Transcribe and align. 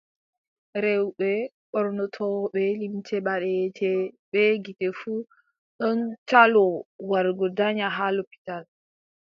Rewɓe 0.83 1.31
ɓornotooɓe 1.71 2.63
limce 2.79 3.15
ɓaleeje 3.25 3.89
bee 4.31 4.53
gite 4.63 4.87
fuu 4.99 5.19
ɗon 5.79 5.99
caloo 6.29 6.75
wargo 7.09 7.45
danya 7.57 7.87
haa 7.95 8.11
lopital. 8.17 8.63